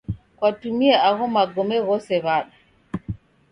Kwatumie 0.37 0.93
agho 1.09 1.25
magome 1.35 1.77
ghose 1.85 2.15
w'ada? 2.25 2.55